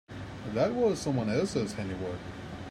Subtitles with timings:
[0.55, 2.17] That was someone else's handy work.